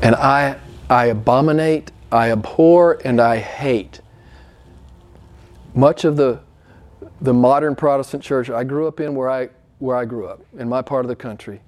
[0.00, 0.56] And I,
[0.90, 4.00] I abominate, I abhor, and I hate
[5.74, 6.40] much of the,
[7.20, 10.68] the modern Protestant church I grew up in, where I, where I grew up, in
[10.68, 11.60] my part of the country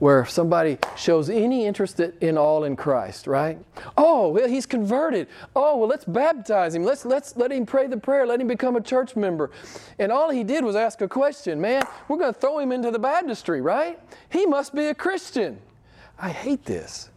[0.00, 3.58] where if somebody shows any interest in all in Christ, right?
[3.98, 5.28] Oh, well, he's converted.
[5.54, 6.84] Oh, well, let's baptize him.
[6.84, 8.26] Let's, let's let him pray the prayer.
[8.26, 9.50] Let him become a church member.
[9.98, 11.60] And all he did was ask a question.
[11.60, 14.00] Man, we're going to throw him into the baptistry, right?
[14.30, 15.60] He must be a Christian.
[16.18, 17.09] I hate this.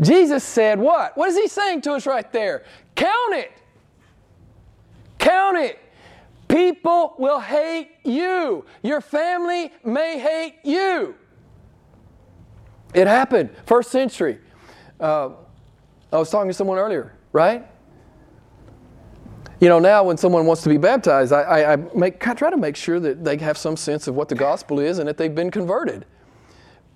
[0.00, 1.16] Jesus said what?
[1.16, 2.64] What is he saying to us right there?
[2.94, 3.52] Count it.
[5.18, 5.78] Count it.
[6.48, 8.64] People will hate you.
[8.82, 11.14] Your family may hate you.
[12.92, 14.38] It happened, first century.
[14.98, 15.30] Uh,
[16.12, 17.66] I was talking to someone earlier, right?
[19.60, 22.50] You know, now when someone wants to be baptized, I, I, I make, I try
[22.50, 25.18] to make sure that they have some sense of what the gospel is and that
[25.18, 26.06] they've been converted.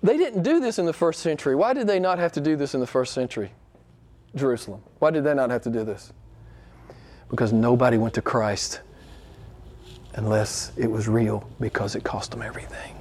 [0.05, 1.55] They didn't do this in the first century.
[1.55, 3.51] Why did they not have to do this in the first century?
[4.35, 4.83] Jerusalem.
[4.99, 6.13] Why did they not have to do this?
[7.31, 8.81] Because nobody went to Christ
[10.13, 12.95] unless it was real because it cost them everything.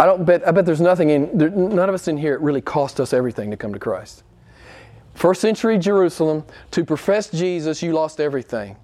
[0.00, 0.46] I don't bet.
[0.46, 1.38] I bet there's nothing in.
[1.38, 2.34] There, none of us in here.
[2.34, 4.24] It really cost us everything to come to Christ.
[5.14, 6.44] First century Jerusalem.
[6.72, 8.76] To profess Jesus, you lost everything.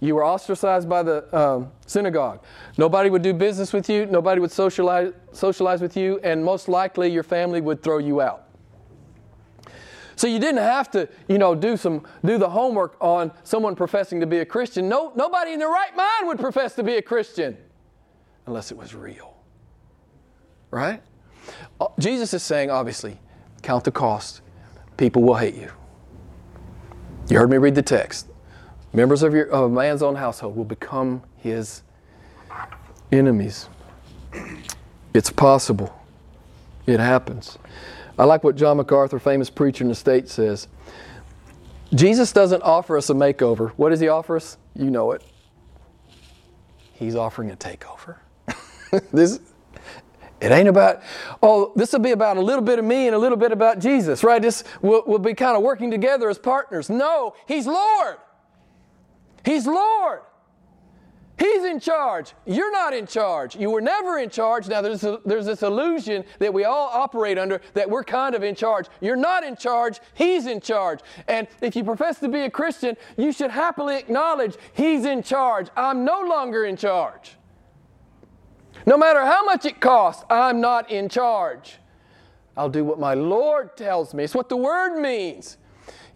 [0.00, 2.42] You were ostracized by the um, synagogue.
[2.78, 4.06] Nobody would do business with you.
[4.06, 8.46] Nobody would socialize socialize with you, and most likely your family would throw you out.
[10.16, 14.20] So you didn't have to, you know, do some do the homework on someone professing
[14.20, 14.88] to be a Christian.
[14.88, 17.56] No, nobody in their right mind would profess to be a Christian
[18.46, 19.36] unless it was real.
[20.70, 21.02] Right?
[21.80, 23.18] Uh, Jesus is saying, obviously,
[23.62, 24.40] count the cost.
[24.96, 25.70] People will hate you.
[27.28, 28.29] You heard me read the text.
[28.92, 31.82] Members of, your, of a man's own household will become his
[33.12, 33.68] enemies.
[35.14, 35.96] It's possible.
[36.86, 37.58] It happens.
[38.18, 40.68] I like what John MacArthur, famous preacher in the States, says.
[41.94, 43.70] Jesus doesn't offer us a makeover.
[43.70, 44.56] What does he offer us?
[44.74, 45.22] You know it.
[46.92, 48.18] He's offering a takeover.
[49.12, 49.40] this,
[50.40, 51.02] it ain't about,
[51.42, 53.78] oh, this will be about a little bit of me and a little bit about
[53.78, 54.40] Jesus, right?
[54.42, 56.90] This we'll, we'll be kind of working together as partners.
[56.90, 58.18] No, He's Lord.
[59.44, 60.20] He's Lord.
[61.40, 62.34] He's in charge.
[62.44, 63.56] You're not in charge.
[63.56, 64.68] You were never in charge.
[64.68, 68.42] Now, there's, a, there's this illusion that we all operate under that we're kind of
[68.42, 68.88] in charge.
[69.00, 70.00] You're not in charge.
[70.12, 71.00] He's in charge.
[71.28, 75.68] And if you profess to be a Christian, you should happily acknowledge He's in charge.
[75.78, 77.36] I'm no longer in charge.
[78.84, 81.78] No matter how much it costs, I'm not in charge.
[82.54, 84.24] I'll do what my Lord tells me.
[84.24, 85.56] It's what the word means.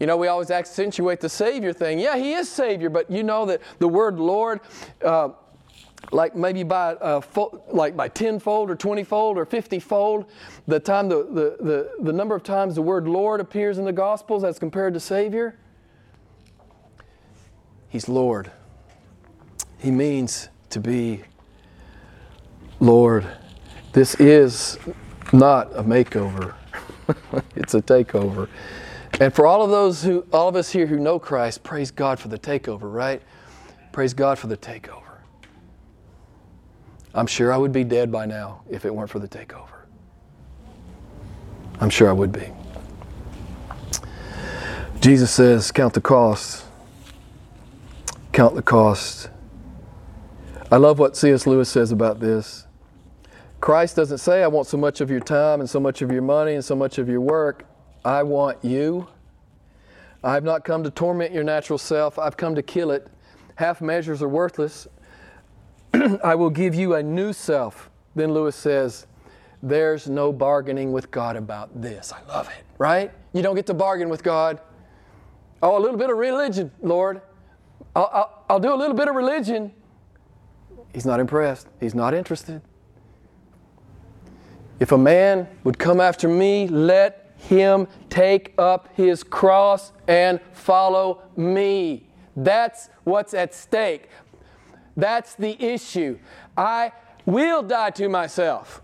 [0.01, 1.99] You know, we always accentuate the Savior thing.
[1.99, 4.61] Yeah, He is Savior, but you know that the word Lord,
[5.05, 5.31] uh,
[6.13, 10.27] like maybe by uh, fo- like by tenfold or twentyfold or fiftyfold,
[10.67, 13.93] the time the, the, the, the number of times the word Lord appears in the
[13.93, 15.59] Gospels as compared to Savior,
[17.89, 18.51] He's Lord.
[19.79, 21.23] He means to be
[22.81, 23.27] Lord,
[23.93, 24.79] this is
[25.33, 26.55] not a makeover,
[27.57, 28.49] it's a takeover.
[29.21, 32.19] And for all of those who, all of us here who know Christ, praise God
[32.19, 33.23] for the takeover, right?
[33.93, 35.03] Praise God for the takeover.
[37.15, 39.69] I'm sure I would be dead by now if it weren't for the takeover.
[41.81, 42.49] I'm sure I would be.
[45.01, 46.65] Jesus says, Count the cost.
[48.33, 49.31] Count the cost.
[50.73, 51.47] I love what C.S.
[51.47, 52.67] Lewis says about this.
[53.61, 56.23] Christ doesn't say, I want so much of your time and so much of your
[56.23, 57.65] money and so much of your work.
[58.05, 59.09] I want you.
[60.23, 63.09] I have not come to torment your natural self, I've come to kill it.
[63.57, 64.89] Half measures are worthless.
[66.25, 67.91] I will give you a new self.
[68.17, 69.07] Then Lewis says,
[69.63, 72.13] There's no bargaining with God about this.
[72.13, 73.13] I love it, right?
[73.33, 74.61] You don't get to bargain with God.
[75.63, 77.21] Oh, a little bit of religion, Lord.
[77.95, 79.73] I'll, I'll, I'll do a little bit of religion.
[80.93, 81.69] He's not impressed.
[81.81, 82.61] He's not interested.
[84.81, 91.23] If a man would come after me, let him take up his cross and follow
[91.37, 92.09] me.
[92.37, 94.09] That's what's at stake.
[94.97, 96.19] That's the issue.
[96.57, 96.93] I
[97.27, 98.83] will die to myself.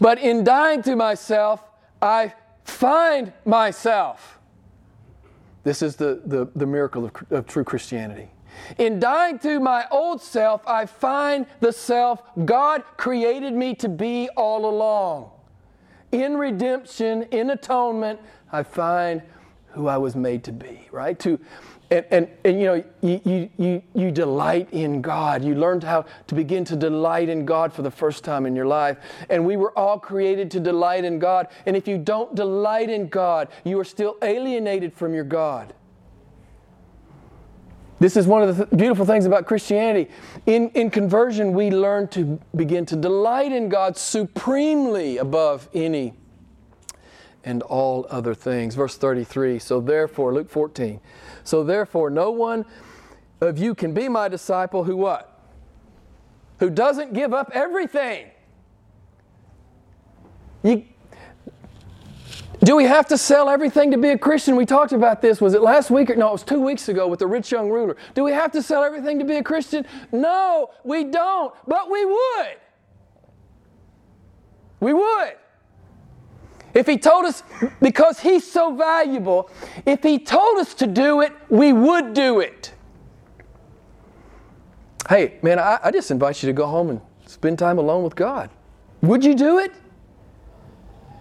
[0.00, 1.62] But in dying to myself,
[2.00, 4.38] I find myself.
[5.64, 8.30] This is the, the, the miracle of, of true Christianity.
[8.78, 14.28] In dying to my old self, I find the self God created me to be
[14.36, 15.30] all along.
[16.12, 19.22] In redemption, in atonement, I find
[19.68, 21.18] who I was made to be, right?
[21.20, 21.38] To
[21.90, 25.42] and, and, and you know you, you, you, delight in god.
[25.42, 28.66] You learned how to begin to delight in god for the first time in your
[28.66, 28.98] life.
[29.30, 31.48] And we were all created to delight in god.
[31.64, 35.72] And if you don't delight in god you are still alienated from your god
[38.00, 40.10] this is one of the th- beautiful things about Christianity.
[40.46, 46.14] In, in conversion, we learn to begin to delight in God supremely above any
[47.44, 48.74] and all other things.
[48.74, 51.00] Verse 33 So therefore, Luke 14,
[51.44, 52.64] so therefore, no one
[53.40, 55.40] of you can be my disciple who what?
[56.58, 58.30] Who doesn't give up everything.
[60.62, 60.84] You,
[62.64, 64.56] do we have to sell everything to be a Christian?
[64.56, 65.40] We talked about this.
[65.40, 66.28] Was it last week or no?
[66.30, 67.96] It was two weeks ago with the rich young ruler.
[68.14, 69.86] Do we have to sell everything to be a Christian?
[70.10, 72.56] No, we don't, but we would.
[74.80, 75.36] We would.
[76.74, 77.42] If he told us,
[77.80, 79.50] because he's so valuable,
[79.86, 82.74] if he told us to do it, we would do it.
[85.08, 88.14] Hey, man, I, I just invite you to go home and spend time alone with
[88.14, 88.50] God.
[89.02, 89.72] Would you do it?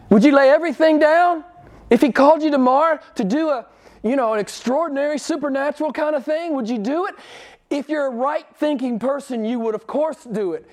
[0.09, 1.43] Would you lay everything down?
[1.89, 3.65] If he called you tomorrow to do a,
[4.03, 7.15] you know, an extraordinary supernatural kind of thing, would you do it?
[7.69, 10.69] If you're a right thinking person, you would, of course, do it.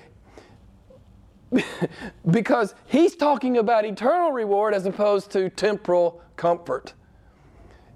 [2.31, 6.93] because he's talking about eternal reward as opposed to temporal comfort.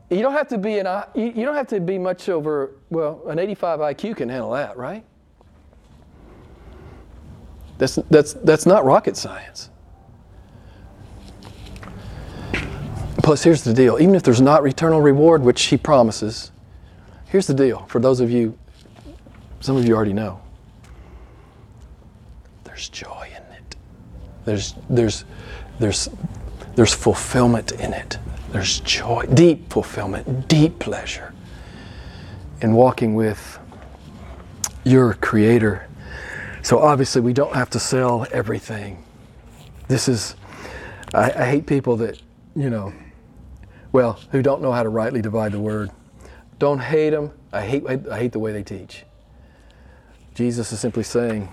[0.10, 3.38] You don't have to be an you don't have to be much over well an
[3.38, 5.04] 85 IQ can handle that, right?
[7.78, 9.70] That's that's that's not rocket science.
[13.22, 16.52] Plus, here's the deal: even if there's not eternal reward, which he promises,
[17.26, 17.86] here's the deal.
[17.88, 18.58] For those of you,
[19.60, 20.42] some of you already know,
[22.64, 23.76] there's joy in it,
[24.46, 25.26] there's, there's,
[25.80, 26.10] there's,
[26.76, 28.18] there's fulfillment in it.
[28.52, 31.34] There's joy, deep fulfillment, deep pleasure
[32.62, 33.60] in walking with
[34.84, 35.88] your Creator.
[36.64, 39.04] So obviously, we don't have to sell everything.
[39.88, 40.36] This is,
[41.14, 42.20] I, I hate people that,
[42.56, 42.92] you know,
[43.92, 45.92] well, who don't know how to rightly divide the word.
[46.60, 47.32] Don't hate them.
[47.52, 49.06] I hate, I hate the way they teach.
[50.36, 51.50] Jesus is simply saying,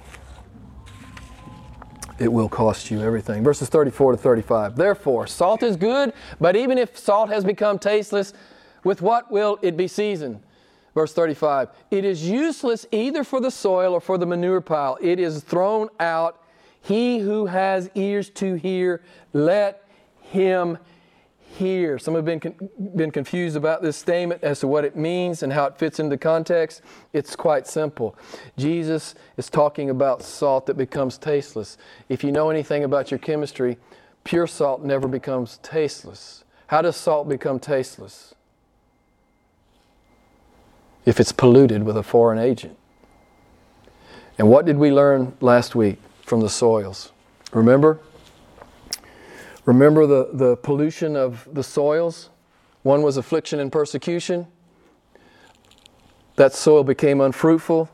[2.19, 3.45] it will cost you everything.
[3.45, 4.77] Verses 34 to 35.
[4.77, 8.33] Therefore, salt is good, but even if salt has become tasteless,
[8.85, 10.41] with what will it be seasoned?
[10.95, 14.97] Verse 35 It is useless either for the soil or for the manure pile.
[15.01, 16.43] It is thrown out.
[16.81, 19.87] He who has ears to hear, let
[20.23, 20.79] him
[21.57, 21.99] hear.
[21.99, 22.41] Some have been,
[22.95, 26.17] been confused about this statement as to what it means and how it fits into
[26.17, 26.83] context.
[27.13, 28.17] It's quite simple.
[28.57, 31.77] Jesus is talking about salt that becomes tasteless.
[32.09, 33.79] If you know anything about your chemistry,
[34.25, 36.45] pure salt never becomes tasteless.
[36.69, 38.35] How does salt become tasteless?
[41.05, 42.77] If it's polluted with a foreign agent.
[44.39, 47.13] And what did we learn last week from the soils?
[47.53, 48.01] Remember?
[49.67, 52.31] Remember the, the pollution of the soils?
[52.83, 54.47] One was affliction and persecution.
[56.37, 57.91] That soil became unfruitful.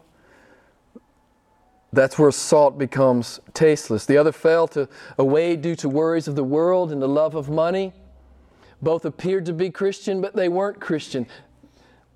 [1.94, 4.04] That's where salt becomes tasteless.
[4.04, 7.48] The other fell to away due to worries of the world and the love of
[7.48, 7.92] money.
[8.82, 11.26] Both appeared to be Christian, but they weren't Christian.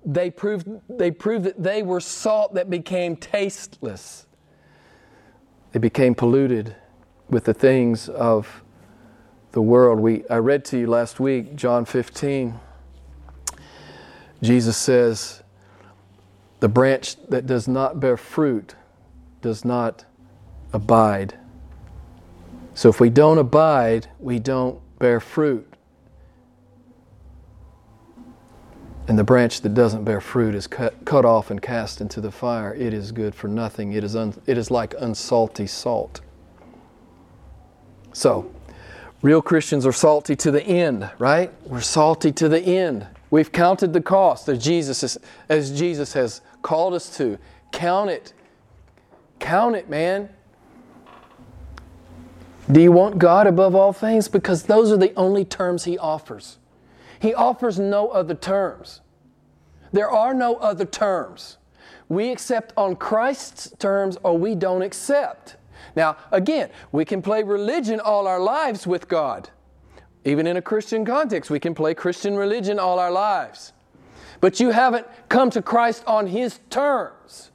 [0.05, 4.27] They proved, they proved that they were salt that became tasteless.
[5.71, 6.75] They became polluted
[7.29, 8.63] with the things of
[9.57, 9.99] the world.
[9.99, 12.59] We, I read to you last week, John 15.
[14.43, 15.41] Jesus says,
[16.59, 18.75] The branch that does not bear fruit
[19.41, 20.05] does not
[20.73, 21.39] abide.
[22.75, 25.73] So if we don't abide, we don't bear fruit.
[29.07, 32.29] And the branch that doesn't bear fruit is cut, cut off and cast into the
[32.29, 32.75] fire.
[32.75, 33.93] It is good for nothing.
[33.93, 36.21] It is, un, it is like unsalty salt.
[38.13, 38.51] So,
[39.27, 41.51] Real Christians are salty to the end, right?
[41.65, 43.05] We're salty to the end.
[43.29, 45.17] We've counted the cost as Jesus, is,
[45.49, 47.37] as Jesus has called us to.
[47.73, 48.31] Count it.
[49.39, 50.29] Count it, man.
[52.71, 54.29] Do you want God above all things?
[54.29, 56.57] Because those are the only terms He offers.
[57.19, 59.01] He offers no other terms.
[59.91, 61.57] There are no other terms.
[62.07, 65.56] We accept on Christ's terms or we don't accept.
[65.95, 69.49] Now, again, we can play religion all our lives with God.
[70.25, 73.73] Even in a Christian context, we can play Christian religion all our lives.
[74.41, 77.51] But you haven't come to Christ on His terms.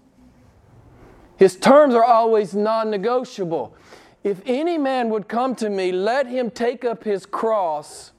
[1.36, 3.74] His terms are always non negotiable.
[4.22, 8.12] If any man would come to me, let him take up his cross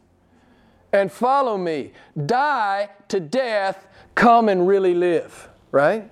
[0.91, 1.93] and follow me.
[2.25, 5.49] Die to death, come and really live.
[5.71, 6.09] Right?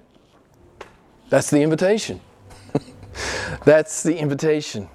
[1.29, 2.21] That's the invitation.
[3.65, 4.89] That's the invitation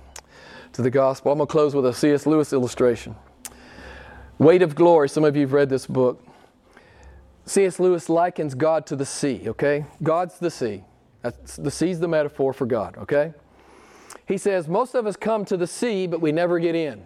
[0.73, 1.33] to the gospel.
[1.33, 2.27] I'm going to close with a C.S.
[2.27, 3.17] Lewis illustration.
[4.39, 5.09] Weight of Glory.
[5.09, 6.23] Some of you have read this book.
[7.47, 7.79] C.S.
[7.79, 9.87] Lewis likens God to the sea, okay?
[10.03, 10.83] God's the sea.
[11.23, 13.33] That's, the sea's the metaphor for God, okay?
[14.27, 17.03] He says, Most of us come to the sea, but we never get in.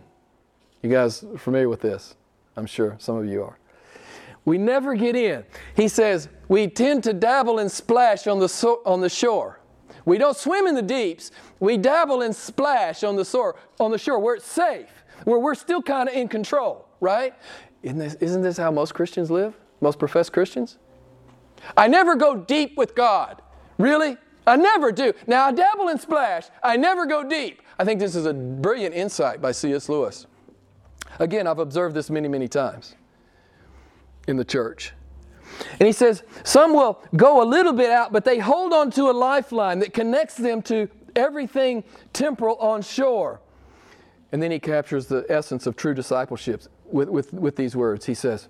[0.83, 2.17] You guys familiar with this?
[2.57, 3.59] I'm sure some of you are.
[4.45, 5.45] We never get in.
[5.77, 9.60] He says, We tend to dabble and splash on the, so- on the shore.
[10.11, 11.31] We don't swim in the deeps.
[11.61, 14.89] We dabble and splash on the, shore, on the shore where it's safe,
[15.23, 17.33] where we're still kind of in control, right?
[17.85, 19.55] Isn't this, isn't this how most Christians live?
[19.81, 20.79] Most professed Christians?
[21.77, 23.41] I never go deep with God.
[23.79, 24.17] Really?
[24.49, 25.13] I never do.
[25.29, 26.49] Now, I dabble and splash.
[26.61, 27.63] I never go deep.
[27.79, 29.89] I think this is a brilliant insight by C.S.
[29.89, 30.27] Lewis.
[31.21, 32.97] Again, I've observed this many, many times
[34.27, 34.93] in the church.
[35.79, 39.11] And he says, some will go a little bit out, but they hold on to
[39.11, 43.41] a lifeline that connects them to everything temporal on shore.
[44.33, 48.07] And then he captures the essence of true discipleship with, with, with these words.
[48.07, 48.49] He says,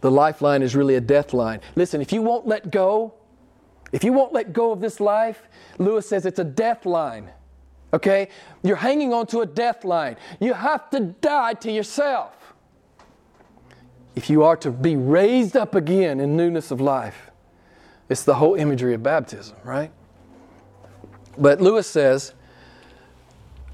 [0.00, 1.60] The lifeline is really a death line.
[1.74, 3.14] Listen, if you won't let go,
[3.92, 5.42] if you won't let go of this life,
[5.78, 7.30] Lewis says it's a death line.
[7.92, 8.28] Okay?
[8.62, 10.16] You're hanging on to a death line.
[10.40, 12.45] You have to die to yourself.
[14.16, 17.30] If you are to be raised up again in newness of life,
[18.08, 19.90] it's the whole imagery of baptism, right?
[21.38, 22.32] But Lewis says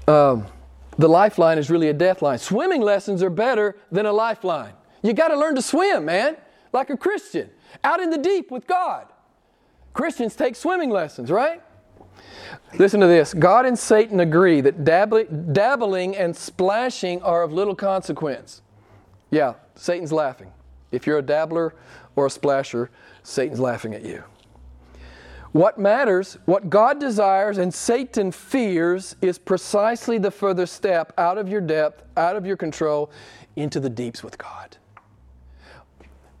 [0.07, 0.45] um,
[0.97, 2.37] the lifeline is really a death line.
[2.37, 4.73] Swimming lessons are better than a lifeline.
[5.01, 6.37] You got to learn to swim, man,
[6.71, 7.49] like a Christian,
[7.83, 9.07] out in the deep with God.
[9.93, 11.61] Christians take swimming lessons, right?
[12.77, 18.61] Listen to this God and Satan agree that dabbling and splashing are of little consequence.
[19.29, 20.51] Yeah, Satan's laughing.
[20.91, 21.73] If you're a dabbler
[22.15, 22.89] or a splasher,
[23.23, 24.23] Satan's laughing at you.
[25.51, 31.47] What matters, what God desires and Satan fears, is precisely the further step out of
[31.47, 33.11] your depth, out of your control,
[33.55, 34.77] into the deeps with God.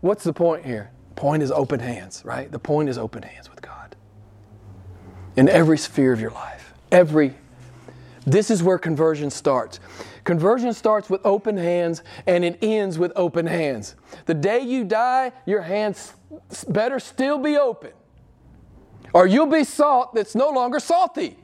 [0.01, 0.91] What's the point here?
[1.15, 2.51] Point is open hands, right?
[2.51, 3.95] The point is open hands with God.
[5.35, 6.73] In every sphere of your life.
[6.91, 7.35] Every
[8.25, 9.79] this is where conversion starts.
[10.23, 13.95] Conversion starts with open hands and it ends with open hands.
[14.25, 16.13] The day you die, your hands
[16.67, 17.91] better still be open,
[19.13, 21.37] or you'll be salt that's no longer salty.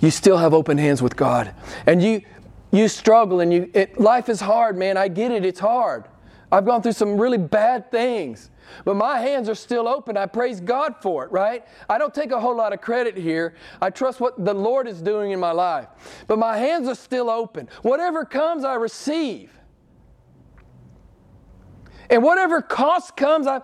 [0.00, 1.54] You still have open hands with God,
[1.86, 2.22] and you
[2.70, 4.96] you struggle, and you it, life is hard, man.
[4.96, 6.04] I get it; it's hard.
[6.52, 8.50] I've gone through some really bad things.
[8.84, 10.16] But my hands are still open.
[10.16, 11.64] I praise God for it, right?
[11.88, 13.54] I don't take a whole lot of credit here.
[13.80, 15.88] I trust what the Lord is doing in my life.
[16.26, 17.68] But my hands are still open.
[17.82, 19.52] Whatever comes, I receive.
[22.10, 23.62] And whatever cost comes, I,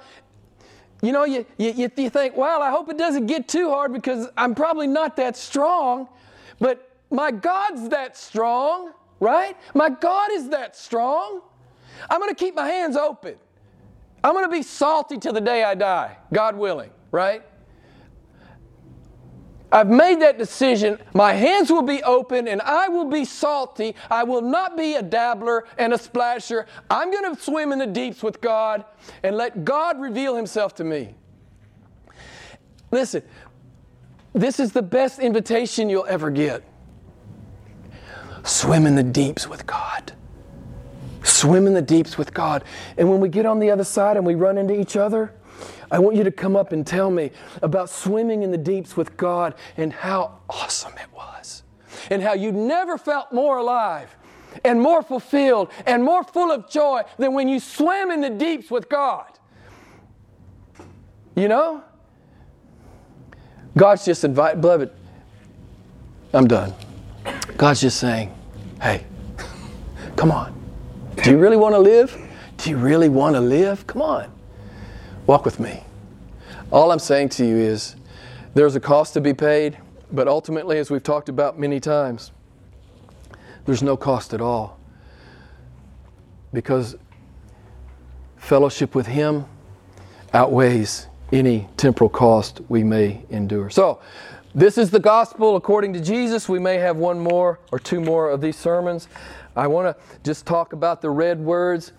[1.03, 4.29] you know, you, you, you think, well, I hope it doesn't get too hard because
[4.37, 6.09] I'm probably not that strong.
[6.59, 9.57] But my God's that strong, right?
[9.75, 11.43] My God is that strong.
[12.09, 13.37] I'm going to keep my hands open.
[14.23, 17.43] I'm going to be salty till the day I die, God willing, right?
[19.73, 20.99] I've made that decision.
[21.15, 23.95] My hands will be open and I will be salty.
[24.11, 26.67] I will not be a dabbler and a splasher.
[26.91, 28.85] I'm going to swim in the deeps with God
[29.23, 31.15] and let God reveal Himself to me.
[32.91, 33.23] Listen,
[34.33, 36.65] this is the best invitation you'll ever get.
[38.43, 40.13] Swim in the deeps with God.
[41.23, 42.65] Swim in the deeps with God.
[42.97, 45.33] And when we get on the other side and we run into each other,
[45.91, 47.31] I want you to come up and tell me
[47.63, 51.63] about swimming in the deeps with God and how awesome it was.
[52.11, 54.17] And how you never felt more alive
[54.65, 58.71] and more fulfilled and more full of joy than when you swam in the deeps
[58.71, 59.27] with God.
[61.37, 61.83] You know?
[63.77, 64.91] God's just inviting, beloved,
[66.33, 66.75] I'm done.
[67.57, 68.33] God's just saying,
[68.81, 69.05] hey,
[70.17, 70.60] come on.
[71.23, 72.17] Do you really want to live?
[72.57, 73.87] Do you really want to live?
[73.87, 74.33] Come on.
[75.27, 75.83] Walk with me.
[76.73, 77.95] All I'm saying to you is
[78.55, 79.77] there's a cost to be paid,
[80.11, 82.33] but ultimately, as we've talked about many times,
[83.67, 84.79] there's no cost at all.
[86.55, 86.97] Because
[88.39, 89.45] fellowship with Him
[90.33, 93.69] outweighs any temporal cost we may endure.
[93.69, 94.01] So,
[94.55, 96.49] this is the gospel according to Jesus.
[96.49, 99.07] We may have one more or two more of these sermons.
[99.57, 101.93] I want to just talk about the red words.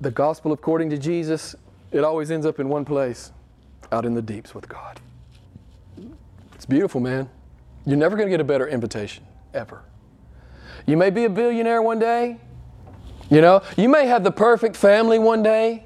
[0.00, 1.54] The gospel according to Jesus,
[1.92, 3.32] it always ends up in one place
[3.92, 5.00] out in the deeps with God.
[6.54, 7.30] It's beautiful, man.
[7.86, 9.82] You're never going to get a better invitation, ever.
[10.86, 12.38] You may be a billionaire one day.
[13.30, 15.84] You know, you may have the perfect family one day.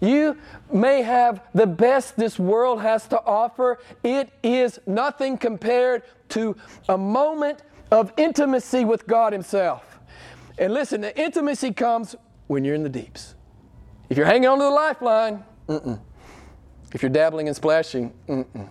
[0.00, 0.36] You
[0.72, 3.78] may have the best this world has to offer.
[4.02, 6.56] It is nothing compared to
[6.88, 9.98] a moment of intimacy with God Himself.
[10.58, 12.16] And listen, the intimacy comes
[12.46, 13.34] when you're in the deeps.
[14.08, 16.00] If you're hanging onto the lifeline, mm-mm.
[16.94, 18.68] If you're dabbling and splashing, mm-mm.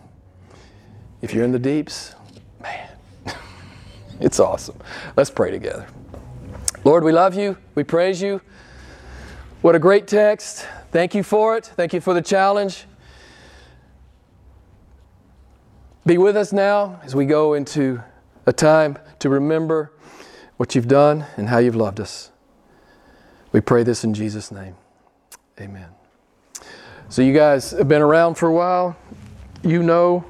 [1.22, 2.16] If you're in the deeps,
[2.62, 2.90] man,
[4.20, 4.78] it's awesome.
[5.16, 5.88] Let's pray together.
[6.84, 7.58] Lord, we love you.
[7.76, 8.42] We praise you.
[9.62, 10.66] What a great text.
[10.92, 11.66] Thank you for it.
[11.66, 12.86] Thank you for the challenge.
[16.06, 18.02] Be with us now as we go into
[18.48, 19.92] a time to remember
[20.56, 22.32] what you've done and how you've loved us.
[23.52, 24.76] We pray this in Jesus' name.
[25.60, 25.90] Amen.
[27.10, 28.98] So, you guys have been around for a while.
[29.64, 30.26] You know